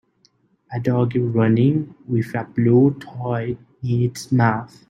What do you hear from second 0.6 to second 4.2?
A dog running with a blue toy in